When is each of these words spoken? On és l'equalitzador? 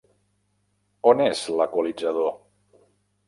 On 1.11 1.21
és 1.27 1.43
l'equalitzador? 1.59 2.31